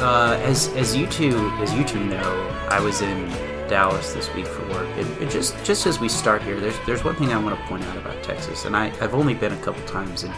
[0.00, 3.28] Uh, as as you two as you two know, I was in
[3.68, 7.04] Dallas this week for work, and, and just just as we start here, there's there's
[7.04, 9.58] one thing I want to point out about Texas, and I I've only been a
[9.58, 10.32] couple times, and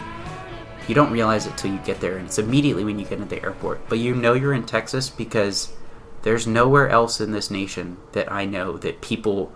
[0.89, 3.35] you don't realize it till you get there, and it's immediately when you get into
[3.35, 3.87] the airport.
[3.87, 5.71] But you know you're in Texas because
[6.23, 9.53] there's nowhere else in this nation that I know that people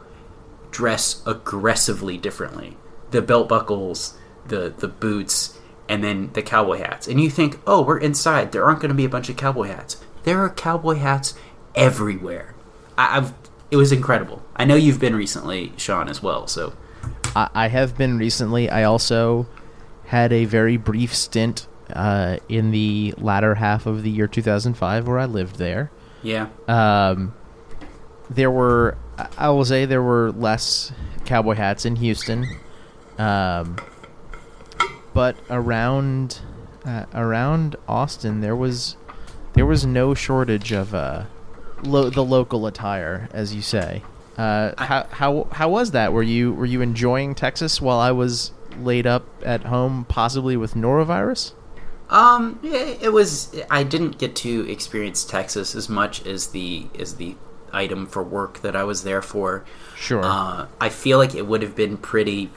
[0.71, 2.77] dress aggressively differently.
[3.11, 5.56] The belt buckles, the the boots,
[5.89, 7.07] and then the cowboy hats.
[7.07, 8.51] And you think, oh, we're inside.
[8.51, 9.97] There aren't going to be a bunch of cowboy hats.
[10.23, 11.33] There are cowboy hats
[11.75, 12.53] everywhere.
[12.97, 13.33] I, I've.
[13.69, 14.41] It was incredible.
[14.55, 16.47] I know you've been recently, Sean, as well.
[16.47, 16.73] So
[17.35, 18.69] I, I have been recently.
[18.69, 19.45] I also
[20.05, 25.19] had a very brief stint uh, in the latter half of the year 2005 where
[25.19, 25.91] I lived there.
[26.23, 27.33] yeah, Um,
[28.29, 30.91] there were, I- I will say, there were less
[31.25, 32.45] cowboy hats in Houston,
[33.17, 33.75] um,
[35.17, 36.41] but around
[36.85, 38.97] uh, around Austin, there was
[39.53, 41.25] there was no shortage of uh,
[41.81, 44.03] lo- the local attire, as you say.
[44.37, 46.13] Uh, how how how was that?
[46.13, 50.75] Were you were you enjoying Texas while I was laid up at home, possibly with
[50.75, 51.53] norovirus?
[52.11, 53.59] Um, it, was.
[53.71, 57.35] I didn't get to experience Texas as much as the as the
[57.73, 59.65] item for work that I was there for.
[59.95, 60.21] Sure.
[60.23, 62.51] Uh, I feel like it would have been pretty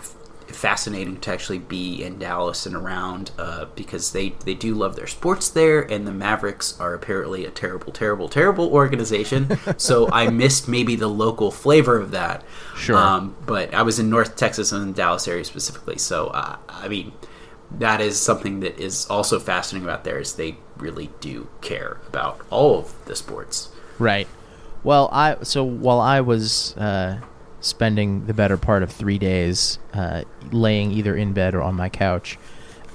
[0.54, 5.06] fascinating to actually be in Dallas and around uh, because they they do love their
[5.06, 9.58] sports there, and the Mavericks are apparently a terrible, terrible, terrible organization.
[9.78, 12.44] so I missed maybe the local flavor of that.
[12.76, 12.96] Sure.
[12.96, 16.88] Um, but I was in North Texas and the Dallas area specifically, so uh, I
[16.88, 17.12] mean
[17.78, 22.40] that is something that is also fascinating about there is they really do care about
[22.50, 23.68] all of the sports.
[23.98, 24.26] Right.
[24.82, 27.20] Well, I so while I was uh,
[27.60, 31.88] spending the better part of three days uh, laying either in bed or on my
[31.88, 32.38] couch,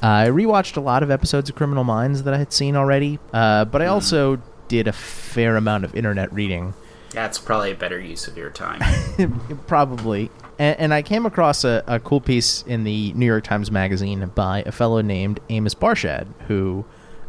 [0.01, 3.19] I rewatched a lot of episodes of Criminal Minds that I had seen already.
[3.33, 6.73] Uh, but I also did a fair amount of internet reading,
[7.11, 8.81] That's probably a better use of your time.
[9.67, 10.31] probably.
[10.57, 14.31] And, and I came across a, a cool piece in the New York Times Magazine
[14.35, 16.85] by a fellow named Amos Barshad, who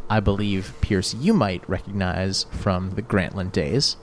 [0.08, 3.96] I believe Pierce you might recognize from the Grantland days.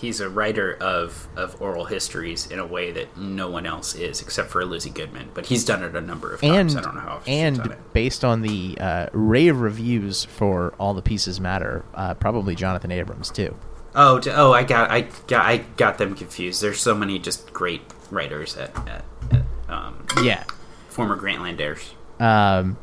[0.00, 3.94] He, he's a writer of, of oral histories in a way that no one else
[3.94, 5.30] is, except for Lizzie Goodman.
[5.34, 6.74] But he's done it a number of times.
[6.74, 7.92] and I don't know how often she's done and it.
[7.92, 13.30] based on the uh, rave reviews for all the pieces matter, uh, probably Jonathan Abrams
[13.30, 13.56] too.
[13.94, 16.60] Oh, d- oh, I got, I got, I got them confused.
[16.60, 17.80] There's so many just great
[18.10, 20.44] writers at, at, at um, Yeah.
[20.88, 21.82] former Grantlanders.
[22.20, 22.76] Um,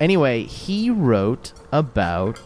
[0.00, 2.40] anyway, he wrote about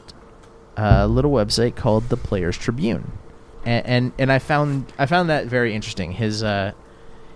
[0.76, 3.17] a little website called the Players Tribune,
[3.64, 6.12] and and, and I found I found that very interesting.
[6.12, 6.72] His uh,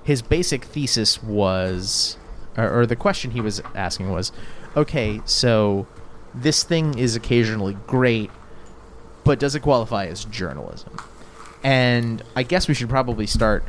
[0.04, 2.16] his basic thesis was,
[2.56, 4.32] or, or the question he was asking was,
[4.76, 5.86] okay, so
[6.34, 8.30] this thing is occasionally great,
[9.24, 10.96] but does it qualify as journalism?
[11.62, 13.64] And I guess we should probably start.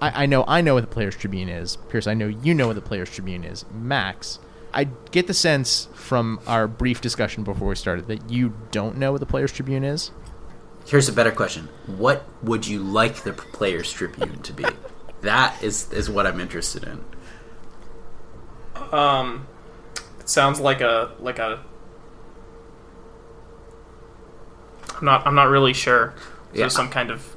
[0.00, 2.06] I, I know I know what the Players Tribune is, Pierce.
[2.06, 4.38] I know you know what the Players Tribune is, Max.
[4.72, 9.12] I get the sense from our brief discussion before we started that you don't know
[9.12, 10.10] what the Players Tribune is.
[10.86, 14.64] Here's a better question: What would you like the Players Tribune to be?
[15.22, 17.02] that is is what I'm interested in.
[18.92, 19.46] Um,
[20.20, 21.60] it sounds like a like a.
[24.96, 25.26] I'm not.
[25.26, 26.12] I'm not really sure.
[26.52, 26.68] So Yeah.
[26.68, 27.34] some kind of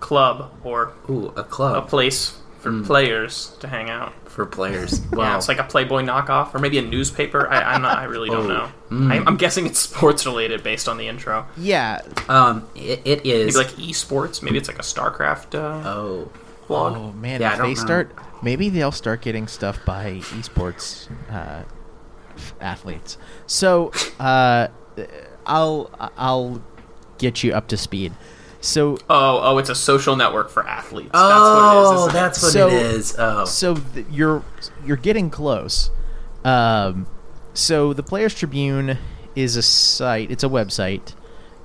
[0.00, 2.86] club or Ooh, a club, a place for Mm.
[2.86, 4.12] players to hang out.
[4.38, 5.00] For players.
[5.12, 7.48] Wow, Yeah, it's like a Playboy knockoff, or maybe a newspaper.
[7.48, 7.98] I, I'm not.
[7.98, 8.54] I really don't Oh.
[8.54, 8.68] know.
[8.90, 9.12] Mm.
[9.12, 11.44] I, I'm guessing it's sports related based on the intro.
[11.56, 12.02] Yeah.
[12.28, 14.40] um, it, it Maybe like esports.
[14.42, 16.30] Maybe it's like a StarCraft uh, oh,
[16.68, 16.96] blog.
[16.96, 17.80] Oh man, Yeah, I if don't they know.
[17.86, 21.64] start, maybe they'll start getting stuff by esports uh,
[22.60, 23.18] athletes.
[23.48, 23.90] So
[24.20, 24.68] uh,
[25.46, 26.62] I'll I'll
[27.18, 28.12] get you up to speed.
[28.60, 31.10] So Oh, oh, it's a social network for athletes.
[31.14, 31.98] oh, that's what it is.
[31.98, 32.12] isn't it?
[32.12, 33.16] that's what So- it is.
[33.18, 34.42] Oh, so th- you're
[34.84, 35.90] you're getting close.
[36.44, 37.06] Um,
[37.54, 38.98] so the Players Tribune
[39.36, 40.30] is a site.
[40.30, 41.14] It's a website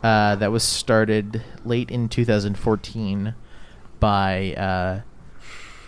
[0.04, 3.34] uh, that was started late in 2014
[4.00, 5.02] by uh,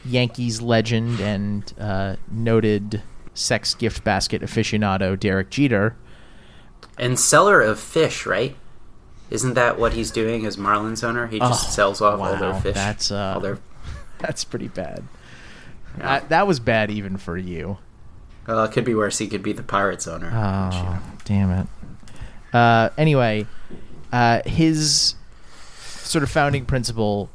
[0.06, 3.02] Yankees legend and uh, noted
[3.34, 5.96] sex gift basket aficionado Derek Jeter.
[6.98, 8.56] and seller of fish, right?
[9.30, 11.28] Isn't that what he's doing as Marlins owner?
[11.28, 12.76] He just Oh, sells off all their fish.
[12.76, 13.58] that's, uh, all their.
[14.20, 15.04] That's pretty bad.
[15.98, 16.14] Yeah.
[16.16, 17.78] Uh, that was bad even for you.
[18.48, 19.18] Well, it could be worse.
[19.18, 20.32] He could be the Pirates owner.
[20.34, 21.68] Oh, damn it.
[22.54, 23.46] Uh, anyway,
[24.14, 25.16] uh, his
[25.82, 27.30] sort of founding principle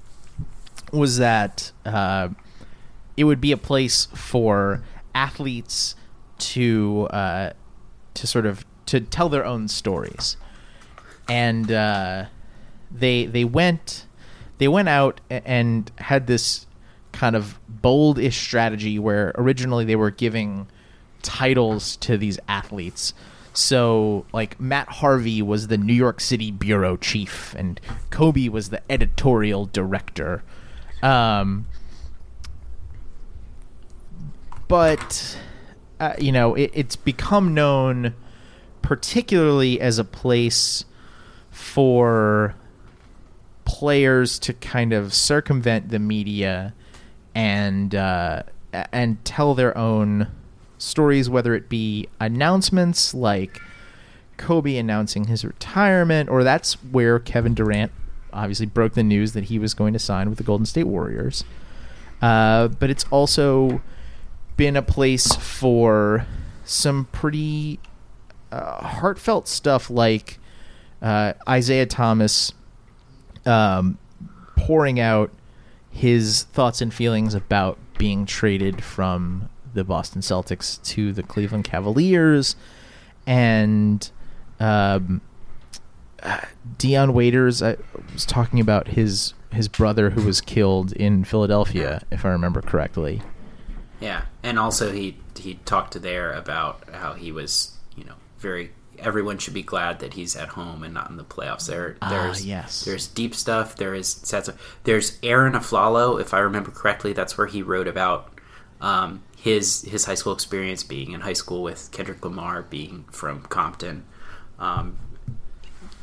[0.93, 2.29] was that uh,
[3.17, 4.83] it would be a place for
[5.15, 5.95] athletes
[6.39, 7.51] to uh,
[8.15, 10.37] to sort of to tell their own stories,
[11.31, 12.25] and uh,
[12.91, 14.07] they they went
[14.59, 16.67] they went out and had this
[17.13, 20.67] kind of bold-ish strategy where originally they were giving
[21.23, 23.15] titles to these athletes.
[23.53, 27.81] So, like Matt Harvey was the New York City bureau chief, and
[28.11, 30.43] Kobe was the editorial director.
[31.03, 31.67] Um,
[34.69, 35.39] but
[35.99, 38.15] uh, you know, it, it's become known
[38.83, 40.85] particularly as a place
[41.51, 42.55] for
[43.65, 46.75] players to kind of circumvent the media
[47.35, 48.43] and uh,
[48.93, 50.29] and tell their own
[50.79, 53.61] stories, whether it be announcements like
[54.37, 57.93] Kobe announcing his retirement, or that's where Kevin Durant
[58.33, 61.45] obviously broke the news that he was going to sign with the Golden State Warriors.
[62.23, 63.81] Uh, but it's also
[64.57, 66.27] been a place for
[66.65, 67.81] some pretty
[68.53, 70.40] uh, heartfelt stuff like
[71.03, 72.53] uh, Isaiah Thomas
[73.47, 73.99] um,
[74.57, 75.31] pouring out
[75.91, 82.57] his thoughts and feelings about being traded from the Boston Celtics to the Cleveland Cavaliers,
[83.27, 84.11] and
[84.59, 85.21] um,
[86.79, 87.77] Dion Waiters uh,
[88.13, 93.21] was talking about his his brother who was killed in Philadelphia, if I remember correctly.
[94.01, 98.73] Yeah, and also he he talked there about how he was, you know, very.
[99.03, 101.67] Everyone should be glad that he's at home and not in the playoffs.
[101.67, 102.85] There, Ah, there's yes.
[102.85, 103.77] there's deep stuff.
[103.77, 104.79] There is sad stuff.
[104.85, 107.13] There's Arron Afflalo, if I remember correctly.
[107.13, 108.33] That's where he wrote about
[108.81, 113.43] um, his his high school experience, being in high school with Kendrick Lamar, being from
[113.43, 114.05] Compton.
[114.59, 114.97] Um,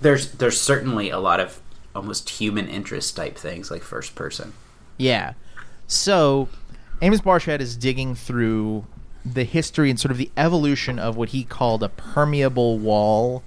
[0.01, 1.61] there's there's certainly a lot of
[1.95, 4.53] almost human interest type things, like first person.
[4.97, 5.33] Yeah.
[5.87, 6.49] So
[7.01, 8.85] Amos Barshad is digging through
[9.33, 13.43] the history and sort of the evolution of what he called a permeable wall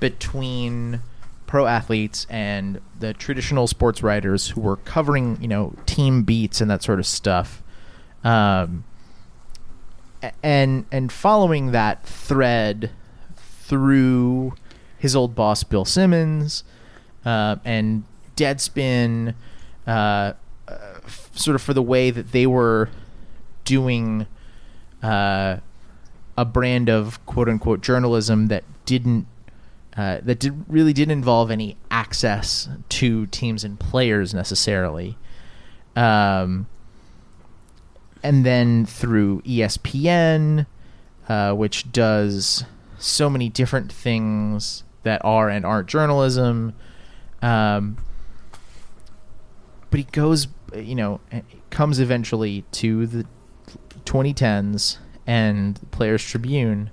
[0.00, 1.00] between
[1.46, 6.70] pro athletes and the traditional sports writers who were covering, you know, team beats and
[6.70, 7.62] that sort of stuff.
[8.24, 8.84] Um,
[10.42, 12.90] and and following that thread
[13.36, 14.54] through
[14.98, 16.64] his old boss Bill Simmons
[17.24, 18.04] uh, and
[18.36, 19.34] Deadspin,
[19.86, 20.34] uh, uh,
[20.68, 22.88] f- sort of for the way that they were
[23.64, 24.26] doing
[25.06, 25.60] uh,
[26.36, 29.26] a brand of quote unquote journalism that didn't.
[29.96, 35.16] Uh, that did, really didn't involve any access to teams and players necessarily.
[35.96, 36.66] Um,
[38.22, 40.66] and then through ESPN,
[41.30, 42.64] uh, which does
[42.98, 46.74] so many different things that are and aren't journalism.
[47.40, 47.96] Um,
[49.88, 51.20] but he goes, you know,
[51.70, 53.26] comes eventually to the
[54.06, 56.90] 2010s and Players Tribune.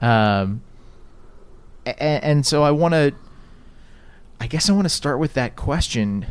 [0.00, 0.62] Um,
[1.86, 3.14] a- and so I want to,
[4.40, 6.24] I guess I want to start with that question.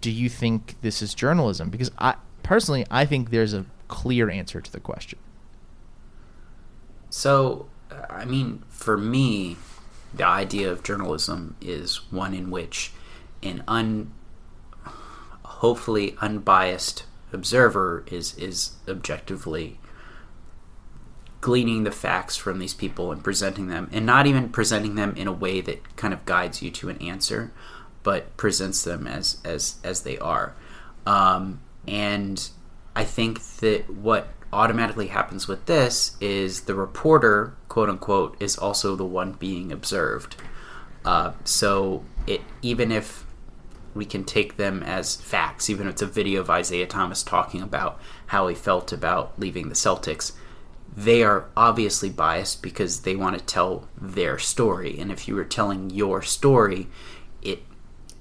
[0.00, 1.70] Do you think this is journalism?
[1.70, 5.18] Because I personally, I think there's a clear answer to the question.
[7.10, 7.66] So,
[8.10, 9.56] I mean, for me,
[10.12, 12.92] the idea of journalism is one in which
[13.42, 14.12] an un,
[15.42, 19.78] hopefully unbiased observer is is objectively
[21.40, 25.26] gleaning the facts from these people and presenting them, and not even presenting them in
[25.26, 27.52] a way that kind of guides you to an answer,
[28.02, 30.54] but presents them as as as they are.
[31.06, 32.48] Um, and
[32.96, 38.96] I think that what automatically happens with this is the reporter, quote unquote, is also
[38.96, 40.36] the one being observed.
[41.04, 43.26] Uh, so it even if
[43.94, 47.62] we can take them as facts, even if it's a video of Isaiah Thomas talking
[47.62, 50.32] about how he felt about leaving the Celtics,
[50.96, 54.98] they are obviously biased because they want to tell their story.
[54.98, 56.88] And if you were telling your story,
[57.42, 57.62] it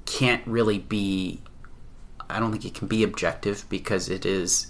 [0.05, 1.41] can't really be
[2.29, 4.67] I don't think it can be objective because it is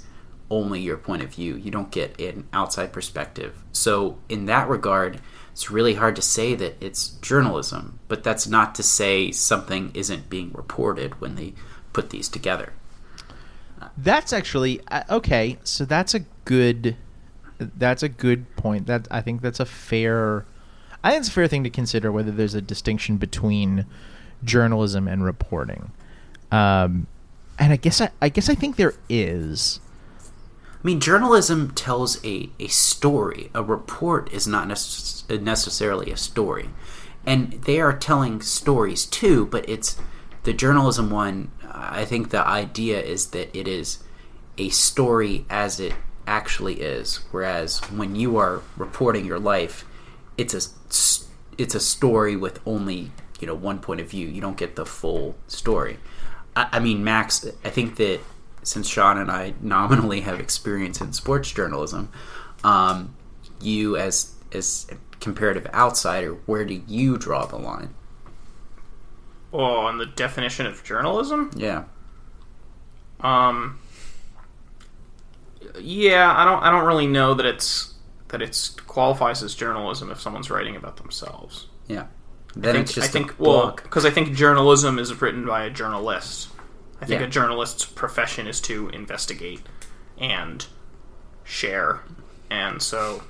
[0.50, 1.56] only your point of view.
[1.56, 3.56] You don't get an outside perspective.
[3.72, 5.22] So, in that regard,
[5.54, 10.28] it's really hard to say that it's journalism, but that's not to say something isn't
[10.28, 11.54] being reported when they
[11.94, 12.74] put these together.
[13.96, 15.60] That's actually uh, okay.
[15.64, 16.98] So that's a good.
[17.60, 18.88] That's a good point.
[18.88, 20.46] That I think that's a fair.
[21.04, 23.86] I think it's a fair thing to consider whether there's a distinction between
[24.44, 25.92] journalism and reporting.
[26.52, 27.06] Um,
[27.60, 29.80] and I guess I, I guess I think there is.
[30.84, 33.50] I mean, journalism tells a, a story.
[33.54, 36.70] A report is not necess- necessarily a story.
[37.26, 39.98] And they are telling stories too, but it's
[40.44, 41.52] the journalism one.
[41.72, 44.04] I think the idea is that it is
[44.58, 45.94] a story as it
[46.28, 47.22] actually is.
[47.32, 49.86] Whereas when you are reporting your life,
[50.38, 50.62] it's a
[51.58, 54.28] it's a story with only you know one point of view.
[54.28, 55.98] You don't get the full story.
[56.56, 58.20] I, I mean, Max, I think that
[58.64, 62.10] since Sean and I nominally have experience in sports journalism,
[62.64, 63.16] um,
[63.62, 67.94] you as as a comparative outsider, where do you draw the line?
[69.52, 71.52] Oh, on the definition of journalism?
[71.56, 71.84] Yeah,
[73.22, 73.80] Um.
[75.80, 76.62] Yeah, I don't.
[76.64, 77.94] I don't really know that it's
[78.30, 81.68] that it's qualifies as journalism if someone's writing about themselves.
[81.88, 82.08] yeah.
[82.56, 85.66] Then I think, it's just I think well because I think journalism is written by
[85.66, 86.50] a journalist.
[87.02, 87.28] I think Yeah.
[87.28, 89.62] a journalist's profession is to investigate
[90.18, 90.66] and
[91.44, 92.02] share,
[92.50, 93.24] and so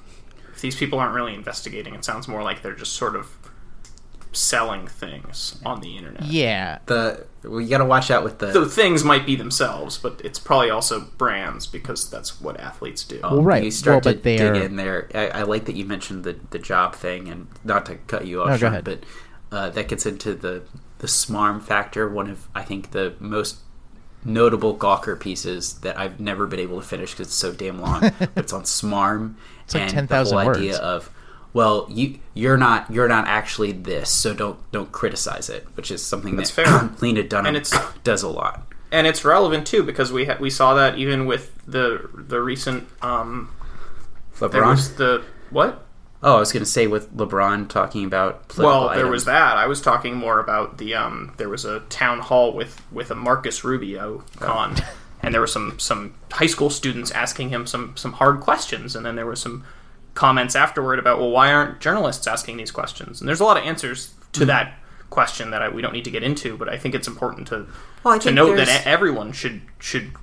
[0.53, 3.27] if these people aren't really investigating, it sounds more like they're just sort of
[4.31, 6.23] selling things on the internet.
[6.23, 8.47] Yeah, the well, you got to watch out with the.
[8.47, 13.19] The things might be themselves, but it's probably also brands because that's what athletes do.
[13.21, 13.63] Well, right.
[13.63, 15.09] You start Well, to but they dig are- in there.
[15.13, 18.41] I, I like that you mentioned the the job thing, and not to cut you
[18.41, 18.83] off, No, go Sean, ahead.
[18.83, 18.99] but
[19.51, 20.63] uh, that gets into the
[21.03, 22.07] the smarm factor.
[22.07, 23.57] One of I think the most
[24.23, 27.99] notable Gawker pieces that I've never been able to finish because it's so damn long.
[28.19, 31.11] but it's on smarm It's like and the whole idea of
[31.51, 36.01] well you you're not you're not actually this so don't don't criticize it which is
[36.01, 36.89] something That's that fair.
[37.01, 40.49] Lena Dunham And it's- does a lot and it's relevant too because we ha- we
[40.49, 43.49] saw that even with the the recent um
[44.39, 45.82] there LeBron was the what
[46.23, 49.11] oh I was gonna say with LeBron talking about political well there items.
[49.11, 52.81] was that I was talking more about the um there was a town hall with
[52.91, 54.75] with a Marcus Rubio con
[55.21, 59.05] and there were some some high school students asking him some some hard questions and
[59.05, 59.63] then there were some
[60.13, 63.63] comments afterward about well why aren't journalists asking these questions and there's a lot of
[63.63, 64.47] answers to Hmm.
[64.47, 64.73] that
[65.09, 67.67] question that I, we don't need to get into but I think it's important to
[68.03, 70.13] Well, to note that there's- e- everyone should should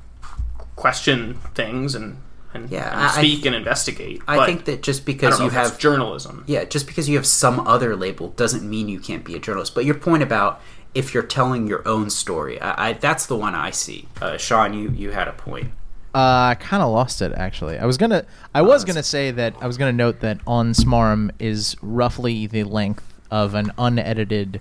[0.77, 2.17] question things and
[2.55, 4.23] and, Yeah, and I- I- speak and investigate.
[4.29, 6.45] I but think that just because you have journalism.
[6.47, 9.75] yeah, just because you have some other label doesn't mean you can't be a journalist.
[9.75, 10.61] But your point about
[10.95, 14.09] if you're telling your own story, I, I that's the one I see.
[14.21, 15.69] Uh, Sean, you you had a point.
[16.13, 17.79] Uh, I kind of lost it actually.
[17.79, 21.31] I was gonna, I was gonna say that I was gonna note that on Smarm
[21.39, 24.61] is roughly the length of an unedited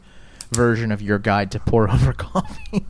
[0.52, 2.86] version of your guide to pour over coffee.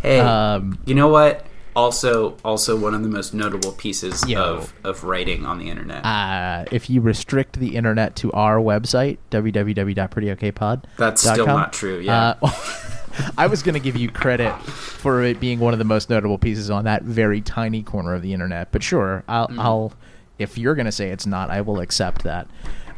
[0.00, 1.44] Hey, Um, you know what?
[1.74, 4.40] Also, also one of the most notable pieces Yo.
[4.42, 6.04] of of writing on the internet.
[6.04, 12.34] uh, if you restrict the internet to our website www.prettyokpod, That's still not true, yeah.
[12.42, 12.50] Uh,
[13.38, 16.38] I was going to give you credit for it being one of the most notable
[16.38, 19.60] pieces on that very tiny corner of the internet, but sure, I'll, Mm-hmm.
[19.60, 19.92] I'll
[20.38, 22.48] if you're going to say it's not, I will accept that.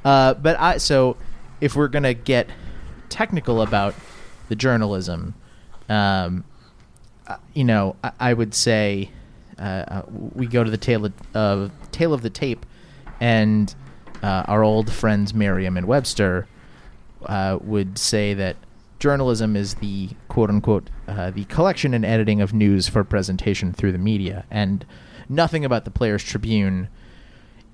[0.04, 1.16] Uh, but I so
[1.60, 2.48] if we're going to get
[3.08, 3.94] technical about
[4.48, 5.34] the journalism,
[5.88, 6.44] um,
[7.26, 9.10] uh, you know, I, I would say
[9.58, 12.66] uh, uh, we go to the tail of, tail of the tape,
[13.20, 13.74] and
[14.22, 16.46] uh, our old friends Merriam and Webster
[17.26, 18.56] uh, would say that
[18.98, 23.98] journalism is the quote unquote the collection and editing of news for presentation through the
[23.98, 24.84] media, and
[25.28, 26.88] nothing about the Players Tribune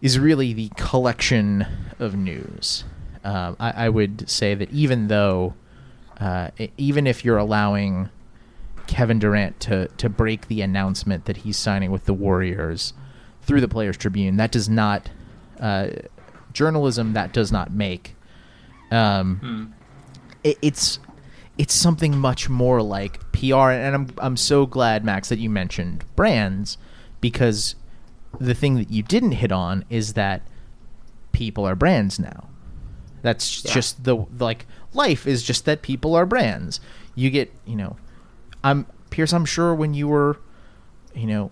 [0.01, 1.67] is really the collection
[1.99, 2.85] of news.
[3.25, 5.55] I, I would say that even though,
[6.19, 8.09] uh, even if you're allowing
[8.91, 12.93] Kevin Durant to to break the announcement that he's signing with the Warriors
[13.43, 15.11] through the Players Tribune, that does not
[15.61, 15.89] uh,
[16.53, 17.13] journalism.
[17.13, 18.17] That does not make.
[18.91, 19.73] Um,
[20.43, 20.99] it, it's
[21.57, 26.05] it's something much more like PR, and I'm I'm so glad Max that you mentioned
[26.17, 26.77] brands
[27.21, 27.77] because
[28.41, 30.43] the thing that you didn't hit on is that
[31.33, 32.49] people are brands now.
[33.23, 33.73] That's Yeah.
[33.73, 36.81] just the like life is just that people are brands.
[37.15, 37.97] You get you know,
[38.63, 39.33] I'm Pierce.
[39.33, 40.39] I'm sure when you were,
[41.15, 41.51] you know,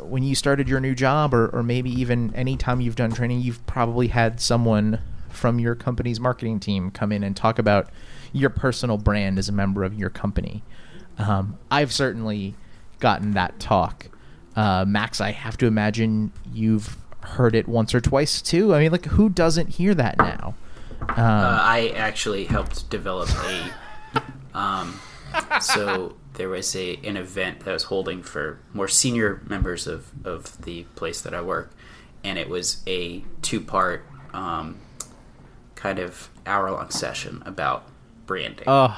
[0.00, 3.40] when you started your new job, or or maybe even any time you've done training,
[3.40, 7.88] you've probably had someone from your company's marketing team come in and talk about
[8.32, 10.62] your personal brand as a member of your company.
[11.18, 12.54] Um, I've certainly
[13.00, 14.08] gotten that talk.
[14.54, 18.74] Uh, Max, I have to imagine you've heard it once or twice too.
[18.74, 20.54] I mean, like, who doesn't hear that now?
[21.00, 23.72] Um, Uh, I actually helped develop a.
[24.54, 25.00] Um,
[25.60, 30.10] so there was a an event that I was holding for more senior members of
[30.26, 31.70] of the place that I work,
[32.24, 34.80] and it was a two part um,
[35.76, 37.84] kind of hour long session about
[38.26, 38.64] branding.
[38.66, 38.92] Oh,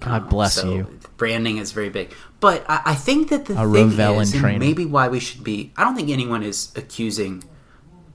[0.00, 0.98] God bless So you.
[1.16, 4.58] Branding is very big, but I, I think that the A thing is, training.
[4.60, 5.72] maybe why we should be.
[5.78, 7.42] I don't think anyone is accusing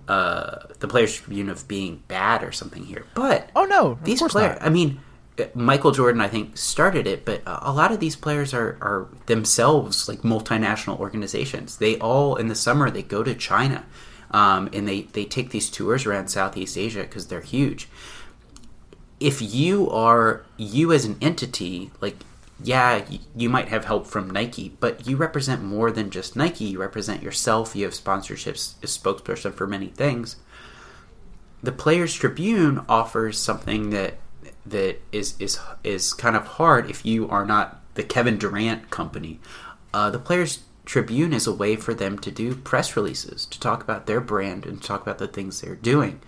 [0.08, 4.60] uh, the Players Tribune of being bad or something here, but Oh no, these players.
[4.60, 4.68] not.
[4.68, 5.00] I mean,
[5.54, 10.08] Michael Jordan, I think, started it, but a lot of these players are are themselves
[10.08, 11.78] like multinational organizations.
[11.78, 13.86] They all in the summer they go to China,
[14.32, 17.88] um, and they they take these tours around Southeast Asia because they're huge.
[19.20, 22.16] If you are you as an entity like
[22.64, 26.66] yeah you might have help from nike but you represent more than just nike.
[26.66, 27.76] You represent yourself.
[27.76, 30.38] You have sponsorships a spokesperson for many things.
[31.62, 34.16] The players tribune offers something that
[34.70, 39.40] that is is is kind of hard if you are not the kevin durant company.
[39.94, 43.84] Uh, the players tribune is a way for them to do press releases to talk
[43.84, 46.22] about their brand and talk about the things they're doing.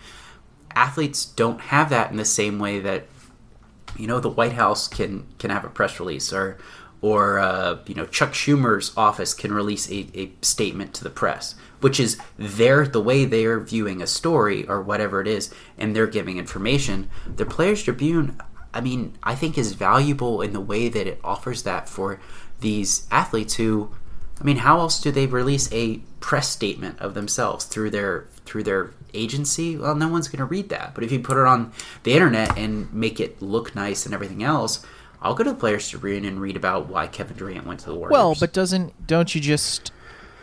[0.76, 3.08] Athletes don't have that in the same way that
[3.98, 6.58] you know the White House can can have a press release or
[7.02, 11.56] or uh, you know Chuck Schumer's office can release a, a statement to the press,
[11.82, 15.96] which is their the way they are viewing a story or whatever it is, and
[15.96, 17.10] they're giving information.
[17.34, 18.40] The Players Tribune,
[18.74, 22.20] I mean, I think is valuable in the way that it offers that for
[22.60, 23.92] these athletes who,
[24.40, 28.64] I mean, how else do they release a press statement of themselves through their through
[28.64, 29.78] their agency?
[29.78, 30.94] Well, no one's going to read that.
[30.96, 31.72] But if you put it on
[32.04, 34.86] the internet and make it look nice and everything else,
[35.22, 37.96] I'll go to the Players Tribune and read about why Kevin Durant went to the
[37.96, 38.12] Warriors.
[38.12, 39.92] Well, but doesn't don't you just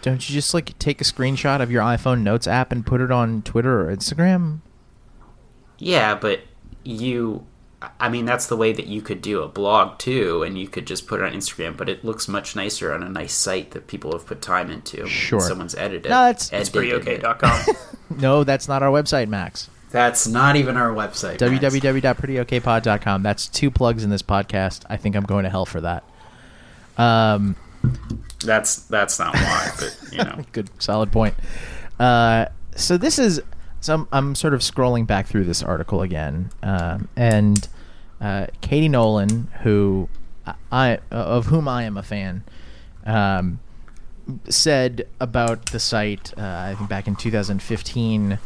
[0.07, 3.11] don't you just like take a screenshot of your iPhone Notes app and put it
[3.11, 4.61] on Twitter or Instagram?
[5.79, 6.41] yeah, but
[6.85, 7.45] you.
[8.01, 10.87] I mean, that's the way that you could do a blog too, and you could
[10.87, 11.77] just put it on Instagram.
[11.77, 15.07] But it looks much nicer on a nice site that people have put time into.
[15.09, 15.41] Sure.
[15.41, 16.11] someone's edited.
[16.11, 17.23] No, that's- It's edited it.
[17.23, 17.77] prettyok.com.
[18.19, 19.69] No, that's not our website, Max.
[19.91, 21.41] That's not even our website.
[21.41, 21.75] Max.
[21.77, 23.23] www.prettyokpod.com.
[23.25, 24.85] That's two plugs in this podcast.
[24.89, 26.05] I think I'm going to hell for that.
[26.97, 27.57] Um,
[28.47, 30.45] That's that's not why, but you know.
[30.53, 31.35] good, solid point.
[31.99, 33.41] Uh, so this is
[33.81, 37.69] so I'm, I'm sort of scrolling back through this article again, um, and
[38.21, 40.09] uh, Katie Nolan, who
[40.73, 42.45] I, of whom I am a fan,
[43.05, 43.61] um,
[44.49, 46.33] said about the site.
[46.37, 48.39] Uh, I think back in 2015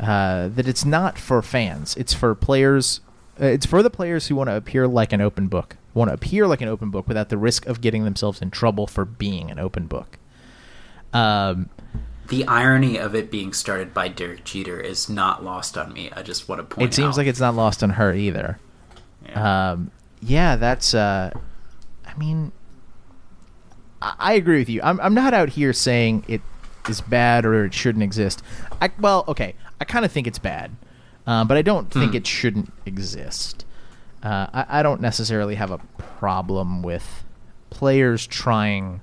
[0.00, 3.00] uh, that it's not for fans; it's for players.
[3.40, 6.14] Uh, it's for the players who want to appear like an open book, want to
[6.14, 9.50] appear like an open book without the risk of getting themselves in trouble for being
[9.50, 10.18] an open book.
[11.12, 11.70] Um,
[12.28, 16.10] The irony of it being started by Derek Jeter is not lost on me.
[16.14, 17.18] I just want to point it seems out.
[17.18, 18.58] like it's not lost on her either.
[19.26, 19.70] Yeah.
[19.72, 20.94] Um, yeah, that's.
[20.94, 21.30] Uh,
[22.06, 22.50] I mean,
[24.02, 24.80] I, I agree with you.
[24.82, 26.40] I'm, I'm not out here saying it
[26.88, 28.42] is bad or it shouldn't exist.
[28.80, 30.72] I, well, okay, I kind of think it's bad,
[31.26, 32.16] um, but I don't think Hmm.
[32.16, 33.63] it shouldn't exist.
[34.24, 37.24] Uh, I, I don't necessarily have a problem with
[37.70, 39.00] players trying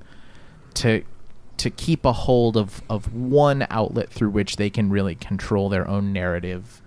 [0.75, 1.03] to
[1.57, 5.87] to keep a hold of, of one outlet through which they can really control their
[5.87, 6.81] own narrative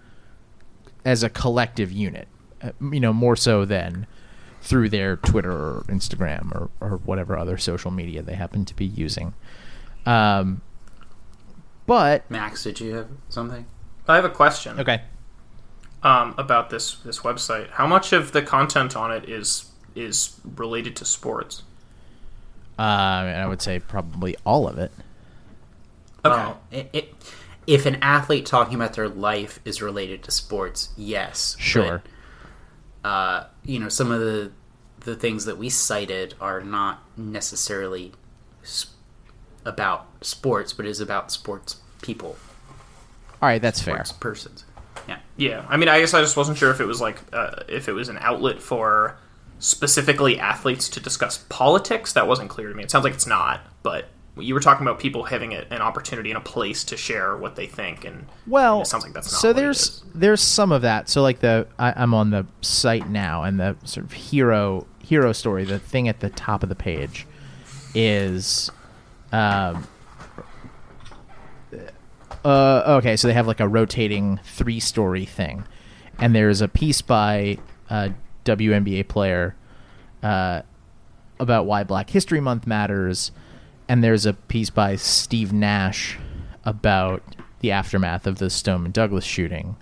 [1.05, 2.27] as a collective unit,
[2.61, 4.05] uh, you know, more so than
[4.61, 8.85] through their Twitter or Instagram or, or whatever other social media they happen to be
[8.85, 9.33] using.
[10.07, 10.61] Um,
[11.87, 13.67] but Max, did you have something?
[14.09, 15.03] I have a question okay,
[16.05, 17.71] um, about this this website.
[17.71, 21.63] How much of the content on it is is related to sports?
[22.79, 24.91] uh, I would say probably all of it.
[26.25, 26.35] Okay.
[26.35, 27.15] Well, it, it,
[27.67, 32.03] if an athlete talking about their life is related to sports, yes, Sure.
[33.03, 34.51] But, uh, you know, some of the
[35.01, 38.13] the things that we cited are not necessarily
[38.63, 38.87] s-
[39.67, 42.37] about sports, but is about sports people,
[43.43, 44.03] All right, that's fair.
[44.19, 44.65] persons.
[45.37, 45.65] Yeah.
[45.69, 47.93] I mean, I guess I just wasn't sure if it was like uh, if it
[47.93, 49.17] was an outlet for
[49.59, 52.13] specifically athletes to discuss politics.
[52.13, 52.83] That wasn't clear to me.
[52.85, 56.37] It sounds like it's not, but you were talking about people having an opportunity and
[56.37, 59.41] a place to share what they think, and Well, it sounds like that's not.
[59.41, 61.09] so there's there's some of that.
[61.09, 65.33] So like the I, I'm on the site now, and the sort of hero hero
[65.33, 67.27] story, the thing at the top of the page,
[67.95, 68.71] is,
[69.33, 69.87] um,
[72.45, 73.17] uh, okay.
[73.17, 75.65] So they have like a rotating three story thing,
[76.19, 77.59] and there's a piece by
[77.91, 78.13] a
[78.45, 79.57] WNBA player,
[80.23, 80.63] uh,
[81.39, 83.33] about why Black History Month matters,
[83.89, 86.19] and there's a piece by Steve Nash
[86.65, 87.23] about
[87.61, 89.77] the aftermath of the Stoneman Douglas shooting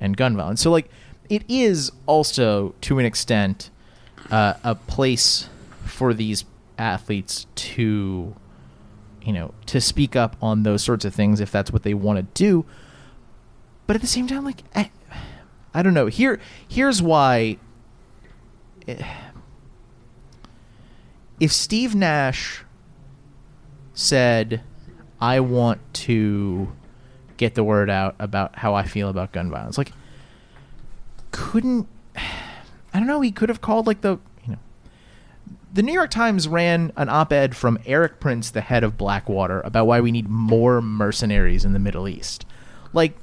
[0.00, 0.60] and gun violence.
[0.60, 0.90] So, like,
[1.28, 3.70] it is also to an extent
[4.30, 5.48] uh, a place
[5.86, 6.44] for these
[6.78, 8.34] athletes to,
[9.24, 12.18] you know, to speak up on those sorts of things if that's what they want
[12.18, 12.64] to do.
[13.86, 14.90] But at the same time, like, I,
[15.74, 16.06] I don't know.
[16.06, 17.58] Here, here's why.
[18.86, 19.04] Eh,
[21.40, 22.64] if Steve Nash
[23.94, 24.62] said,
[25.20, 26.72] "I want to
[27.36, 29.92] get the word out about how I feel about gun violence," like,
[31.32, 31.88] couldn't
[32.94, 33.20] I don't know?
[33.20, 34.18] He could have called like the.
[35.72, 39.86] The New York Times ran an op-ed from Erik Prince, the head of Blackwater, about
[39.86, 42.44] why we need more mercenaries in the Middle East.
[42.92, 43.16] Like,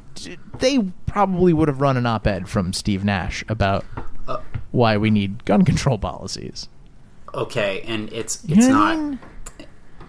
[0.58, 3.86] they probably would have run an op-ed from Steve Nash about
[4.28, 4.38] Uh,
[4.72, 6.68] why we need gun control policies.
[7.36, 9.20] okay, and it's You it's know what I not mean?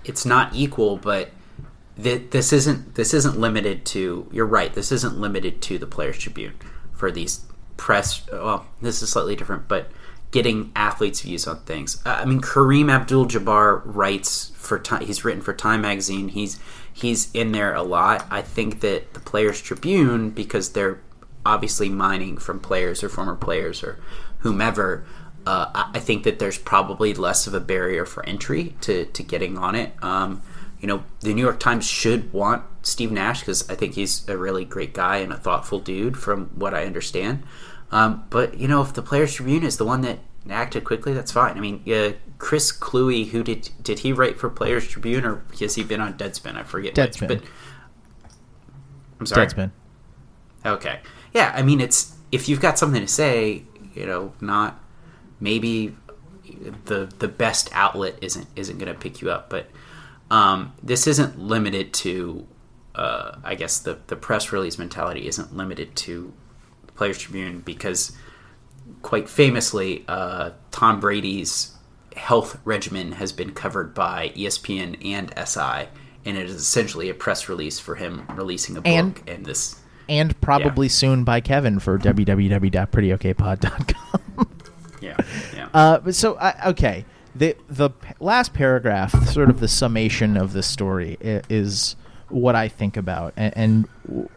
[0.04, 1.30] it's not equal, but
[2.02, 4.26] th- this isn't this isn't limited to.
[4.32, 4.72] You're right.
[4.72, 6.54] This isn't limited to the Players Tribune
[6.92, 7.40] for these
[7.76, 8.22] press.
[8.32, 9.90] Well, this is slightly different, but
[10.30, 12.00] getting athletes' views on things.
[12.06, 15.04] Uh, I mean, Kareem Abdul-Jabbar writes for time.
[15.04, 16.28] He's written for Time magazine.
[16.28, 16.58] He's
[16.92, 18.26] he's in there a lot.
[18.30, 21.00] I think that the Players Tribune, because they're
[21.44, 23.98] obviously mining from players or former players or
[24.38, 25.04] whomever.
[25.46, 29.56] Uh, I- think that there's probably less of a barrier for entry to, to getting
[29.56, 29.92] on it.
[30.02, 30.42] Um,
[30.80, 34.36] you know, the New York Times should want Steve Nash because I think he's a
[34.36, 37.42] really great guy and a thoughtful dude, from what I understand.
[37.92, 41.32] Um, but you know, if the Players Tribune is the one that acted quickly, that's
[41.32, 41.56] fine.
[41.56, 45.74] I mean, uh, Chris Kluwe, who did did he write for Players Tribune or has
[45.74, 46.56] he been on Deadspin?
[46.56, 46.96] I forget.
[46.96, 47.28] which, Deadspin.
[47.28, 47.42] but
[49.18, 49.46] I'm sorry.
[49.46, 49.70] Deadspin.
[50.64, 51.00] Okay.
[51.32, 54.80] Yeah, I mean, it's if you've got something to say, you know, not
[55.40, 55.96] maybe
[56.86, 59.68] the the best outlet isn't isn't going to pick you up, but
[60.30, 62.46] um, this isn't limited to.
[62.94, 66.32] Uh, I guess the the press release mentality isn't limited to
[67.00, 68.12] Players Tribune because,
[69.00, 71.72] quite famously, uh, Tom Brady's
[72.14, 75.88] health regimen has been covered by ESPN and SI,
[76.26, 79.76] and it is essentially a press release for him releasing a book And- and this.
[80.10, 84.48] And probably soon by Kevin for www.prettyokpod.com.
[85.00, 85.16] Yeah,
[85.56, 85.68] yeah.
[85.72, 90.52] Uh, but so I okay, the the p- last paragraph, sort of the summation of
[90.52, 91.96] the story, i- is
[92.28, 94.28] what I think about, and, and w-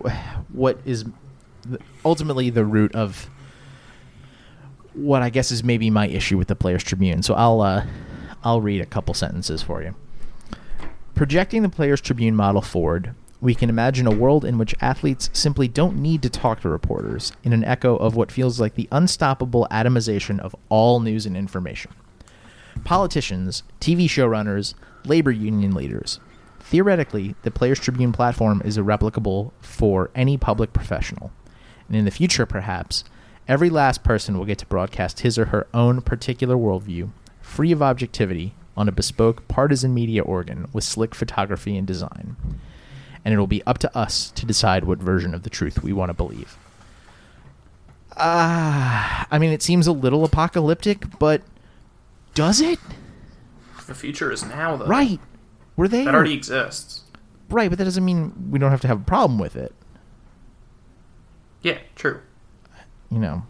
[0.54, 1.04] what is
[2.06, 3.30] ultimately the root of
[4.94, 7.24] what I guess is maybe my issue with the Players Tribune.
[7.24, 7.86] So I'll uh,
[8.44, 9.96] I'll read a couple sentences for you.
[11.16, 15.68] Projecting the Players Tribune model forward, we can imagine a world in which athletes simply
[15.68, 19.68] don't need to talk to reporters, in an echo of what feels like the unstoppable
[19.70, 21.92] atomization of all news and information.
[22.84, 24.74] Politicians, TV showrunners,
[25.06, 26.20] labor union leaders.
[26.62, 31.32] Theoretically, the Players Tribune platform is irreplicable for any public professional.
[31.94, 33.04] And in the future, perhaps,
[33.48, 37.84] every last person will get to broadcast his or her own particular worldview, free of
[37.84, 42.36] objectivity, on a bespoke partisan media organ with slick photography and design.
[43.24, 46.10] And it'll be up to us to decide what version of the truth we want
[46.10, 46.58] to believe.
[48.18, 51.44] Ah, I mean, it seems a little apocalyptic, but
[52.34, 52.80] does it?
[53.86, 54.88] The future is now, though.
[54.88, 55.20] Right.
[55.78, 56.06] We're there.
[56.06, 57.04] That already exists.
[57.52, 59.76] Right, but that doesn't mean we don't have to have a problem with it.
[61.64, 62.20] Yeah, true.
[63.10, 63.44] You know.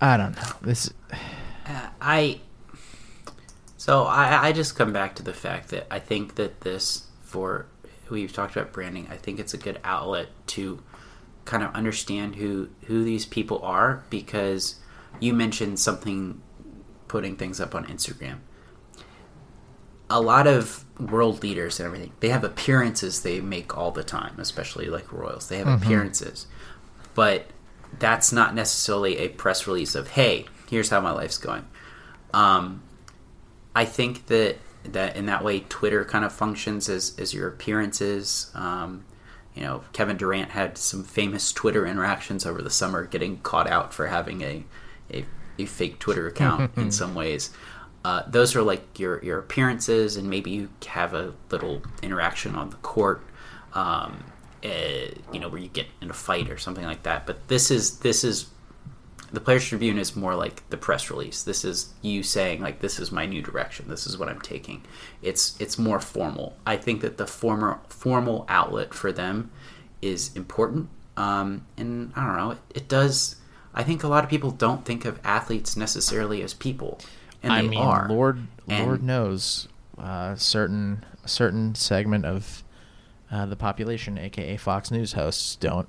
[0.00, 0.52] I don't know.
[0.62, 0.92] This
[1.66, 2.40] uh, I
[3.76, 7.66] so I, I just come back to the fact that I think that this for
[8.08, 9.08] we've talked about branding.
[9.10, 10.82] I think it's a good outlet to
[11.44, 14.76] kind of understand who who these people are because
[15.20, 16.40] you mentioned something
[17.08, 18.38] putting things up on Instagram.
[20.08, 24.34] A lot of world leaders and everything they have appearances they make all the time,
[24.38, 25.48] especially like royals.
[25.48, 26.46] They have appearances,
[27.14, 27.46] but
[27.98, 31.66] that's not necessarily a press release of hey, here's how my life's going.
[32.32, 32.82] Um,
[33.74, 38.50] I think that that in that way, Twitter kind of functions as as your appearances.
[38.54, 39.04] Um,
[39.54, 43.94] you know, Kevin Durant had some famous Twitter interactions over the summer, getting caught out
[43.94, 44.64] for having a
[45.12, 45.24] a,
[45.58, 47.50] a fake Twitter account in some ways.
[48.06, 52.70] Uh, those are like your your appearances, and maybe you have a little interaction on
[52.70, 53.20] the court.
[53.74, 54.22] Um,
[54.62, 57.26] eh, you know, where you get in a fight or something like that.
[57.26, 58.46] But this is this is
[59.32, 61.42] the Players Tribune is more like the press release.
[61.42, 63.88] This is you saying like this is my new direction.
[63.88, 64.84] This is what I'm taking.
[65.20, 66.56] It's it's more formal.
[66.64, 69.50] I think that the former formal outlet for them
[70.00, 70.90] is important.
[71.16, 72.50] Um, and I don't know.
[72.52, 73.34] It, it does.
[73.74, 77.00] I think a lot of people don't think of athletes necessarily as people,
[77.46, 78.08] and I they mean, are.
[78.08, 82.62] Lord And- Lord knows uh, certain a certain segment of
[83.30, 85.88] uh, the population, aka Fox News hosts, don't.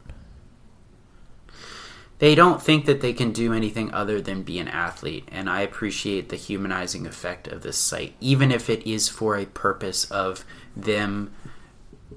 [2.20, 5.62] they don't think that they can do anything other than be an athlete and i
[5.62, 10.44] appreciate the humanizing effect of this site even if it is for a purpose of
[10.76, 11.32] them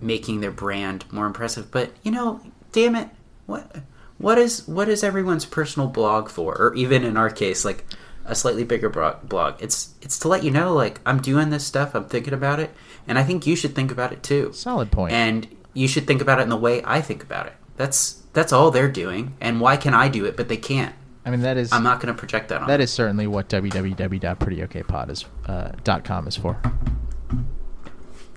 [0.00, 2.40] making their brand more impressive but you know
[2.72, 3.09] damn it
[3.46, 3.76] what
[4.16, 6.55] what is what is everyone's personal blog for?
[6.55, 7.87] Or even in our case, like
[8.31, 9.61] a slightly bigger blog.
[9.61, 12.71] It's it's to let you know, like I'm doing this stuff, I'm thinking about it,
[13.07, 14.53] and I think you should think about it too.
[14.53, 15.12] Solid point.
[15.12, 17.55] And you should think about it in the way I think about it.
[17.77, 19.35] That's that's all they're doing.
[19.40, 20.95] And why can I do it, but they can't?
[21.27, 22.69] I mean, that is I'm not going to project that on.
[22.69, 22.85] that them.
[22.85, 26.61] is certainly what www.prettyokpod is uh, dot com is for.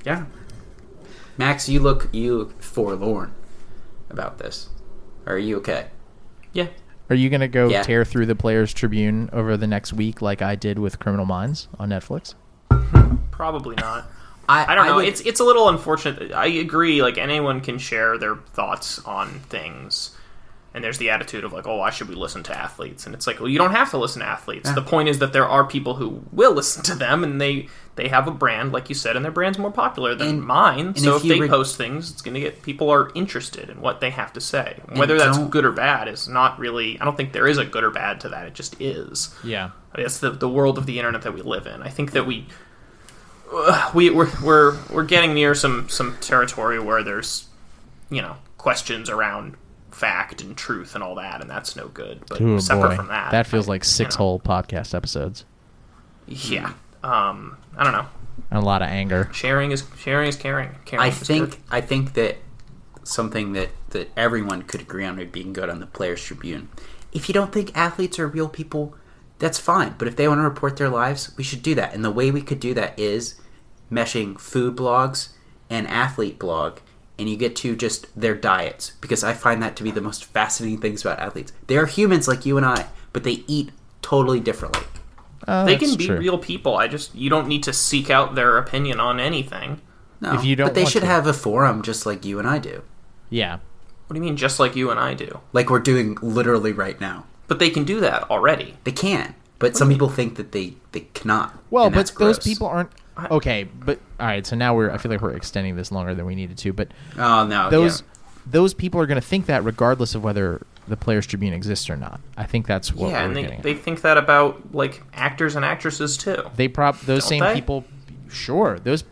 [0.04, 0.26] yeah.
[1.38, 3.34] Max, you look you look forlorn
[4.10, 4.70] about this.
[5.26, 5.88] Are you okay?
[6.52, 6.68] Yeah.
[7.14, 7.84] Are you gonna go Yeah.
[7.84, 11.68] tear through the Players Tribune over the next week like I did with Criminal Minds
[11.78, 12.34] on Netflix?
[13.30, 14.06] Probably not.
[14.50, 14.96] I, I don't know.
[14.96, 16.32] would- It's it's a little unfortunate.
[16.32, 17.04] I agree.
[17.04, 20.18] Like anyone can share their thoughts on things,
[20.74, 23.06] and there's the attitude of like, oh, why should we listen to athletes?
[23.06, 24.72] And it's like, well, you don't have to listen to athletes.
[24.74, 28.08] The point is that there are people who will listen to them, and they they
[28.08, 30.88] have a brand, like you said, and their brand's more popular than And- mine.
[30.88, 33.70] and so if if, they re- post things, it's going to get people are interested
[33.70, 34.80] in what they have to say.
[34.96, 37.00] Whether that's good or bad is not really.
[37.00, 38.48] I don't think there is a good or bad to that.
[38.48, 39.34] It just is.
[39.44, 39.72] Yeah.
[39.96, 41.84] It's the the world of the internet that we live in.
[41.84, 42.48] I think that we
[43.54, 47.48] uh, we we're we're, we're getting near some some territory where there's
[48.10, 49.56] you know questions around
[49.94, 52.22] fact and truth and all that, and that's no good.
[52.30, 52.96] But Ooh, separate boy.
[52.98, 55.46] from that, that feels I- like six you know, whole podcast episodes
[56.28, 56.74] Yeah.
[57.04, 57.58] Um.
[57.78, 58.06] I don't know.
[58.52, 59.30] and a lot of anger.
[59.34, 60.70] Sharing is sharing is caring.
[60.86, 61.60] Caring I is think good.
[61.72, 62.38] I think that
[63.04, 66.70] something that that everyone could agree on would being good on the Players Tribune.
[67.12, 68.96] If you don't think athletes are real people,
[69.40, 69.96] that's fine.
[69.98, 71.94] But if they want to report their lives, we should do that.
[71.94, 73.36] And the way we could do that is
[73.92, 75.30] meshing food blogs
[75.70, 76.80] and athlete blog,
[77.20, 80.26] and you get to just their diets because I find that to be the most
[80.26, 81.54] fascinating things about athletes.
[81.68, 83.72] They are humans like you and I, but they eat
[84.02, 84.84] totally differently.
[85.48, 86.18] Oh, they can be true.
[86.18, 86.78] real people.
[86.78, 89.82] I just you don't need to seek out their opinion on anything.
[90.22, 91.08] No, If you don't but they should to.
[91.08, 92.82] have a forum just like you and I do,
[93.30, 93.60] Yeah.
[94.08, 95.40] What do you mean, just like you and I do?
[95.54, 97.26] like we're doing literally right now.
[97.48, 98.76] But they can do that already.
[98.86, 101.58] They can, but some people think that they they cannot.
[101.70, 102.92] Well, but those people aren't
[103.32, 103.64] okay.
[103.64, 104.92] But all right, so now we're.
[104.92, 106.74] I feel like we're extending this longer than we needed to.
[106.74, 108.08] But Oh no, those yeah.
[108.48, 111.96] those people are going to think that regardless of whether the Players Tribune exists or
[111.96, 112.20] not.
[112.38, 115.64] I think that's what yeah, we're and they, they think that about like actors and
[115.64, 116.44] actresses too.
[116.56, 117.54] They prop those Don't same they?
[117.54, 117.86] people.
[118.30, 119.04] Sure, those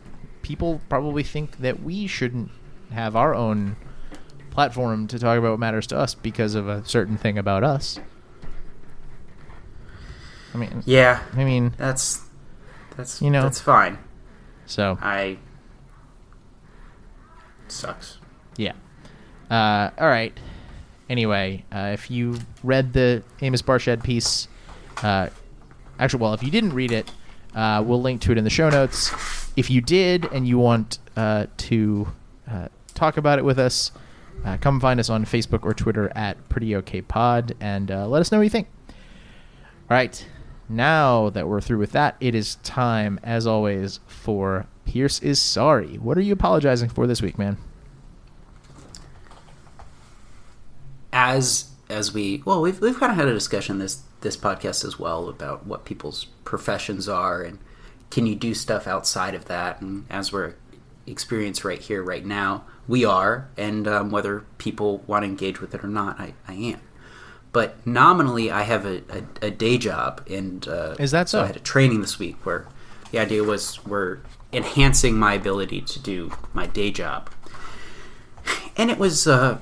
[0.42, 2.52] people probably think that we shouldn't
[2.92, 3.78] have our own
[4.50, 8.00] platform to talk about what matters to us because of a certain thing about us.
[10.54, 12.22] I mean, yeah, I mean, that's
[12.98, 13.44] that's You know.
[13.44, 13.98] that's fine.
[14.66, 15.38] so I
[17.68, 18.18] sucks.
[18.58, 18.74] yeah.
[19.50, 20.38] Uh, all right.
[21.10, 24.48] Anyway, uh, if you read the Amos Barshad piece,
[25.04, 25.28] uh,
[26.00, 27.12] actually, well, if you didn't read it,
[27.54, 29.12] uh, we'll link to it in the show notes.
[29.58, 32.08] If you did and you want uh, to
[32.50, 33.92] uh, talk about it with us,
[34.46, 38.22] uh, come find us on Facebook or Twitter at Pretty OK Pod and uh, let
[38.22, 38.70] us know what you think.
[38.88, 38.96] All
[39.98, 40.26] right.
[40.72, 45.98] Now that we're through with that, it is time, as always, for Pierce is sorry.
[45.98, 47.58] What are you apologizing for this week, man?
[51.12, 54.98] As as we well, we've we've kind of had a discussion this this podcast as
[54.98, 57.60] well about what people's professions are and
[58.10, 59.82] can you do stuff outside of that.
[59.82, 60.54] And as we're
[61.06, 65.76] experienced right here, right now, we are, and um, whether people want to engage with
[65.76, 66.82] it or not, I, I am.
[67.52, 71.42] But nominally, I have a, a, a day job, and uh, Is that so?
[71.42, 72.68] I had a training this week where
[73.12, 74.20] the idea was we're
[74.54, 77.30] enhancing my ability to do my day job,
[78.78, 79.60] and it was uh,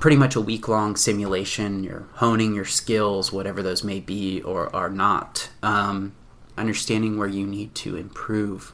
[0.00, 1.84] pretty much a week long simulation.
[1.84, 6.14] You're honing your skills, whatever those may be or are not, um,
[6.58, 8.72] understanding where you need to improve.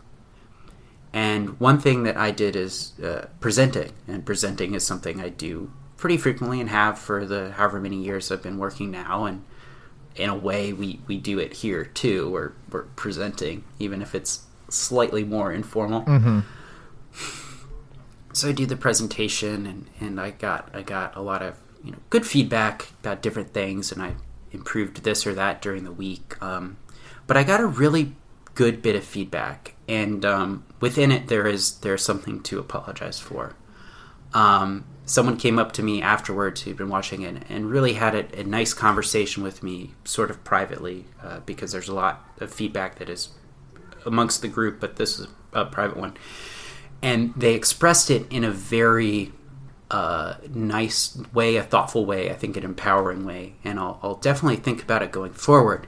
[1.13, 5.71] And one thing that I did is uh, presenting, and presenting is something I do
[5.97, 9.25] pretty frequently and have for the however many years I've been working now.
[9.25, 9.45] And
[10.15, 12.31] in a way, we, we do it here too.
[12.31, 16.41] We're, we're presenting, even if it's slightly more informal Mm-hmm.
[18.33, 21.93] so I do the presentation and, and I got I got a lot of you
[21.93, 24.15] know good feedback about different things and I
[24.53, 26.41] improved this or that during the week.
[26.43, 26.79] Um,
[27.27, 28.15] but I got a really
[28.55, 33.55] good bit of feedback and um, within it there is there's something to apologize for.
[34.35, 38.41] Um, someone came up to me afterwards who'd been watching it and really had a,
[38.41, 42.99] a nice conversation with me, sort of privately, uh, because there's a lot of feedback
[42.99, 43.31] that is
[44.05, 46.15] amongst the group, but this is a private one
[47.03, 49.33] and they expressed it in a very
[49.91, 54.57] uh, nice way, a thoughtful way, I think an empowering way, and I'll, I'll definitely
[54.57, 55.87] think about it going forward.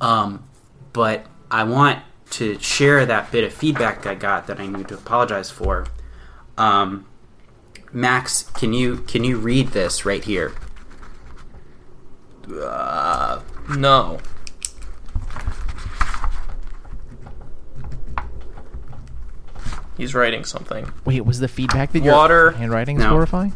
[0.00, 0.44] Um,
[0.92, 4.94] but I want to share that bit of feedback I got that I need to
[4.94, 5.86] apologize for.
[6.56, 7.06] Um,
[7.92, 10.52] Max, can you can you read this right here?
[12.52, 13.40] Uh,
[13.76, 14.20] no.
[19.96, 20.92] He's writing something.
[21.04, 23.10] Wait, was the feedback that your Water- handwriting is No.
[23.10, 23.52] horrifying?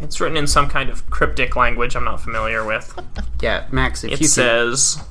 [0.00, 2.98] It's written in some kind of cryptic language I'm not familiar with.
[3.42, 5.02] Yeah, Max, if It you could- says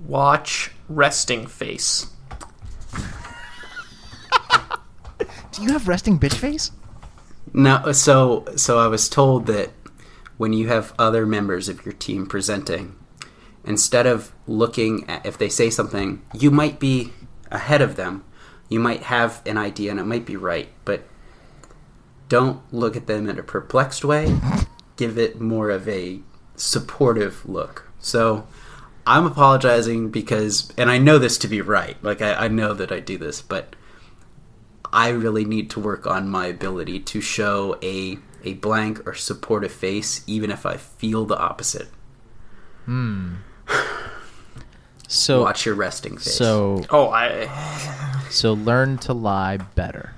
[0.00, 2.06] Watch resting face.
[5.54, 6.72] Do you have resting bitch face?
[7.52, 9.70] No, so so I was told that
[10.36, 12.96] when you have other members of your team presenting,
[13.64, 17.12] instead of looking at if they say something, you might be
[17.52, 18.24] ahead of them.
[18.68, 21.04] You might have an idea and it might be right, but
[22.28, 24.36] don't look at them in a perplexed way.
[24.96, 26.20] Give it more of a
[26.56, 27.88] supportive look.
[28.00, 28.48] So
[29.06, 31.96] I'm apologizing because, and I know this to be right.
[32.02, 33.76] Like I, I know that I do this, but
[34.94, 39.72] I really need to work on my ability to show a a blank or supportive
[39.72, 41.88] face, even if I feel the opposite.
[42.86, 43.34] Hmm.
[45.06, 46.34] So Watch your resting face.
[46.34, 47.48] so Oh, I
[48.30, 50.12] so learn to lie better.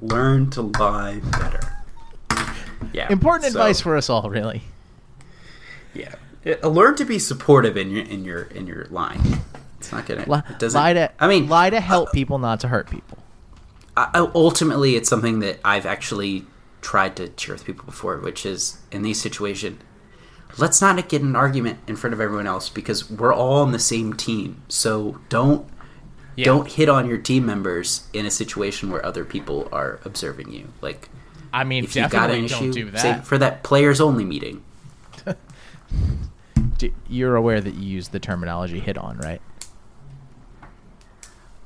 [0.00, 1.60] learn to lie better.
[2.92, 4.62] Yeah, Important so- advice for us all, really.
[5.92, 6.14] yeah.
[6.46, 9.20] Uh, Learn to be supportive in your in your in your line.
[9.78, 10.24] It's not gonna.
[10.26, 10.80] Li- it doesn't.
[10.80, 13.18] lie to I mean, lie to help people, not to hurt people.
[13.96, 16.46] I, ultimately, it's something that I've actually
[16.80, 19.80] tried to share with people before, which is in these situations,
[20.58, 23.78] let's not get an argument in front of everyone else because we're all on the
[23.78, 24.62] same team.
[24.68, 25.68] So don't
[26.36, 30.72] don't hit on your team members in a situation where other people are observing you.
[30.80, 31.10] Like
[31.52, 33.26] I mean, if you got an issue, do that.
[33.26, 34.64] for that players only meeting.
[37.08, 39.42] You're aware that you use the terminology "hit on," right?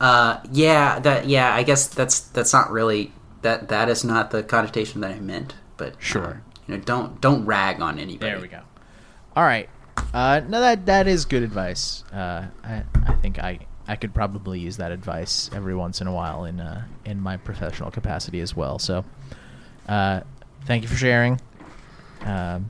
[0.05, 1.55] Uh, yeah, that yeah.
[1.55, 5.55] I guess that's that's not really that that is not the connotation that I meant.
[5.79, 6.27] But Sure.
[6.27, 6.37] uh,
[6.67, 8.31] you know, don't don't rag on anybody.
[8.31, 8.61] There we go.
[9.35, 9.69] All right.
[10.13, 12.05] Uh, no, that that is good advice.
[12.13, 16.13] Uh, I I think I I could probably use that advice every once in a
[16.13, 18.79] while in uh, in my professional capacity as well.
[18.79, 19.07] So,
[19.89, 20.21] uh,
[20.67, 21.41] thank you for sharing.
[22.27, 22.69] Um,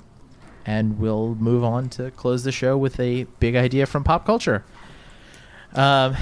[0.66, 4.64] and we'll move on to close the show with a big idea from pop culture.
[5.74, 6.16] Um,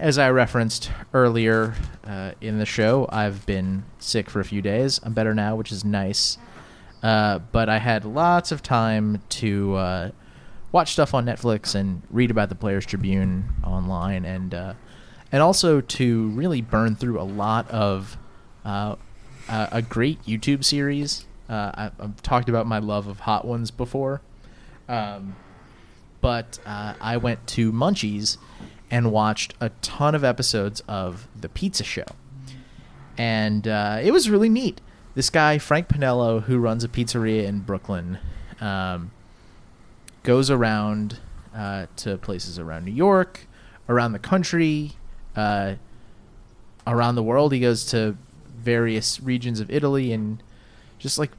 [0.00, 5.00] as I referenced earlier uh, in the show, I've been sick for a few days.
[5.02, 6.38] I'm better now, which is nice.
[7.02, 10.10] Uh, but I had lots of time to uh,
[10.72, 14.74] watch stuff on Netflix and read about the Players Tribune online, and uh,
[15.30, 18.16] and also to really burn through a lot of
[18.64, 18.96] uh,
[19.48, 21.26] a a great YouTube series.
[21.48, 24.20] Uh, I, I've talked about my love of Hot Ones before,
[24.88, 25.36] um,
[26.20, 28.38] but uh, I went to Munchies
[28.90, 32.06] and watched a ton of episodes of The Pizza Show
[33.18, 34.80] and uh, it was really neat.
[35.14, 38.18] This guy Frank Pinello, who runs a pizzeria in Brooklyn,
[38.60, 39.10] um,
[40.22, 41.20] goes around
[41.54, 43.46] uh, to places around New York,
[43.88, 44.92] around the country,
[45.34, 45.74] uh,
[46.86, 47.52] around the world.
[47.52, 48.16] He goes to
[48.58, 50.42] various regions of Italy and
[50.98, 51.30] just like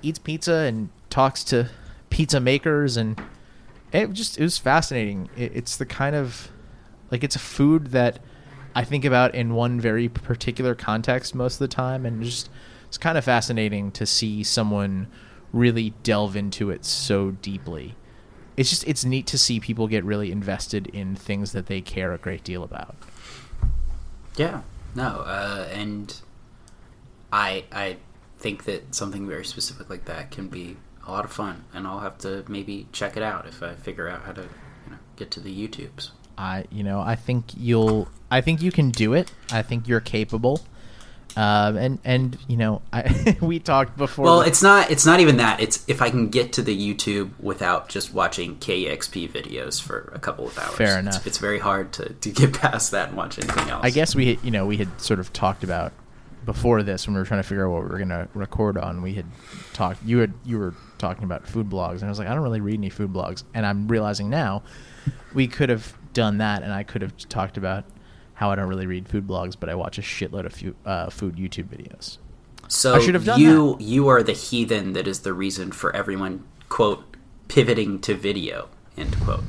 [0.00, 1.68] eats pizza and talks to
[2.08, 3.20] pizza makers and
[3.92, 5.28] it just it was fascinating.
[5.36, 6.50] It, it's the kind of
[7.12, 8.18] like it's a food that
[8.74, 12.48] I think about in one very particular context most of the time, and just
[12.88, 15.06] it's kind of fascinating to see someone
[15.52, 17.94] really delve into it so deeply.
[18.56, 22.12] It's just it's neat to see people get really invested in things that they care
[22.12, 22.96] a great deal about.
[24.36, 24.62] Yeah,
[24.94, 26.18] no, uh, and
[27.30, 27.98] I I
[28.38, 32.00] think that something very specific like that can be a lot of fun, and I'll
[32.00, 35.30] have to maybe check it out if I figure out how to you know get
[35.32, 36.10] to the YouTubes.
[36.38, 39.32] I you know I think you'll I think you can do it.
[39.50, 40.60] I think you're capable.
[41.34, 44.24] Um, and and you know I we talked before.
[44.26, 45.60] Well, it's not it's not even that.
[45.60, 50.18] It's if I can get to the YouTube without just watching KEXP videos for a
[50.18, 50.74] couple of hours.
[50.74, 51.26] Fair It's- enough.
[51.26, 53.82] It's, very hard to, to get past that and watch anything else.
[53.82, 55.92] I guess we had- you know we had sort of talked about
[56.44, 58.76] before this when we were trying to figure out what we were going to record
[58.76, 59.00] on.
[59.00, 59.26] We had
[59.72, 60.02] talked.
[60.04, 62.60] You had you were talking about food blogs, and I was like, I don't really
[62.60, 64.62] read any food blogs, and I'm realizing now
[65.32, 67.84] we could have done that, and I could have talked about
[68.34, 71.10] how I don't really read food blogs, but I watch a shitload of fu- uh,
[71.10, 72.18] food YouTube videos.
[72.68, 75.94] So I should have done you you are the heathen that is the reason for
[75.94, 77.04] everyone quote
[77.48, 79.44] pivoting to video end quote.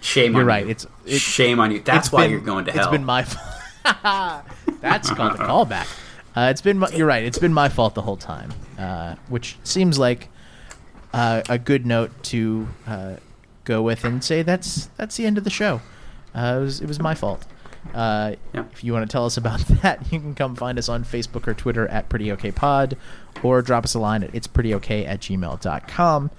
[0.00, 0.70] Shame on You're on right, you.
[0.70, 1.80] it's- it- shame on you.
[1.80, 2.82] That's why been- you're going to hell.
[2.82, 3.46] It's been my fault.
[4.80, 5.86] That's called a callback.
[6.34, 7.24] Uh, it's been my, you're right.
[7.24, 10.28] It's been my fault the whole time, uh, which seems like
[11.12, 13.16] uh, a good note to uh,
[13.64, 15.80] go with and say that's that's the end of the show.
[16.34, 17.44] Uh, it was it was my fault.
[17.94, 18.64] Uh, Yeah.
[18.72, 21.48] If you want to tell us about that, you can come find us on Facebook
[21.48, 22.96] or Twitter at Pretty Okay Pod,
[23.42, 26.30] or drop us a line at it's pretty okay at gmail.com.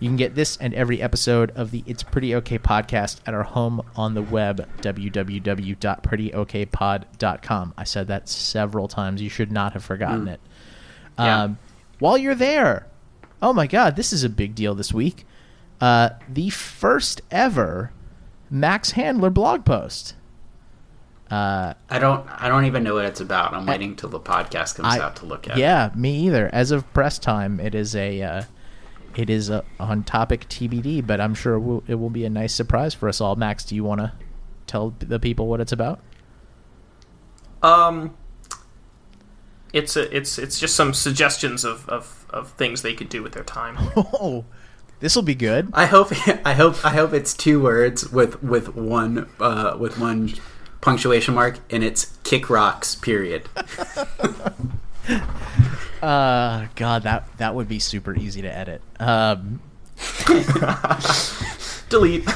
[0.00, 3.44] You can get this and every episode of the It's Pretty Okay podcast at our
[3.44, 7.74] home on the web, www.prettyokpod.com.
[7.76, 9.22] I said that several times.
[9.22, 10.40] You should not have forgotten it.
[11.18, 11.42] Yeah.
[11.44, 11.58] Um,
[12.00, 12.86] while you're there,
[13.40, 15.26] oh my God, this is a big deal this week.
[15.80, 17.92] Uh, the first ever
[18.50, 20.14] Max Handler blog post.
[21.30, 22.28] Uh, I don't.
[22.28, 23.54] I don't even know what it's about.
[23.54, 25.56] I'm waiting till the podcast comes I- out to look at.
[25.56, 26.48] Yeah, me either.
[26.52, 28.42] As of press time, it is a uh,
[29.16, 32.30] it is a on topic TBD, but I'm sure it will, it will be a
[32.30, 33.36] nice surprise for us all.
[33.36, 34.12] Max, do you want to
[34.66, 36.00] tell the people what it's about?
[37.62, 38.14] Um,
[39.72, 43.32] it's a, it's it's just some suggestions of, of, of things they could do with
[43.32, 43.76] their time.
[43.96, 44.44] Oh,
[45.04, 45.68] this will be good.
[45.74, 46.12] I hope.
[46.46, 46.82] I hope.
[46.82, 50.32] I hope it's two words with with one uh, with one
[50.80, 52.94] punctuation mark, and it's kick rocks.
[52.94, 53.48] Period.
[56.00, 58.82] Uh, God, that that would be super easy to edit.
[59.00, 59.60] Um,
[61.88, 62.28] Delete.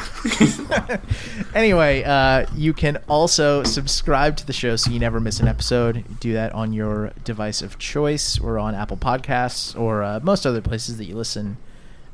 [1.55, 6.03] anyway, uh, you can also subscribe to the show so you never miss an episode.
[6.21, 10.63] Do that on your device of choice or on Apple Podcasts or uh, most other
[10.63, 11.59] places that you listen.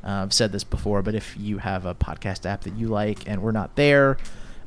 [0.05, 3.27] Uh, I've said this before, but if you have a podcast app that you like
[3.27, 4.17] and we're not there,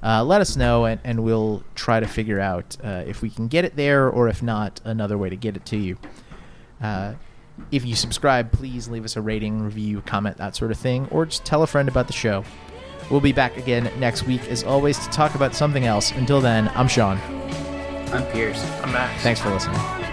[0.03, 3.49] uh, let us know and, and we'll try to figure out uh, if we can
[3.49, 5.97] get it there or if not, another way to get it to you.
[6.81, 7.15] Uh,
[7.71, 11.27] if you subscribe, please leave us a rating, review, comment, that sort of thing, or
[11.27, 12.45] just tell a friend about the show.
[13.11, 16.13] We'll be back again next week, as always, to talk about something else.
[16.13, 17.19] Until then, I'm Sean.
[18.13, 18.63] I'm Pierce.
[18.83, 19.23] I'm Max.
[19.23, 20.08] Thanks for listening.